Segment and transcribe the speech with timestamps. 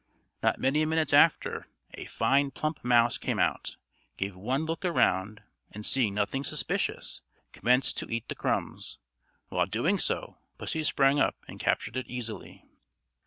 [0.41, 3.77] Not many minutes after, a fine plump mouse came out,
[4.17, 5.43] gave one look round,
[5.73, 7.21] and seeing nothing suspicious,
[7.53, 8.97] commenced to eat the crumbs;
[9.49, 12.65] while doing so, pussy sprang upon and captured it easily.